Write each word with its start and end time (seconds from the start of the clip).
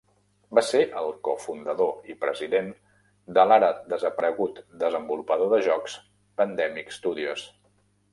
Va 0.57 0.61
ser 0.67 0.79
el 0.99 1.09
cofundador 1.25 2.07
i 2.13 2.15
president 2.23 2.71
de 3.39 3.43
l'ara 3.49 3.69
desaparegut 3.91 4.63
desenvolupador 4.85 5.53
de 5.53 5.61
jocs 5.69 5.99
Pandemic 6.43 6.91
Studios. 6.97 7.45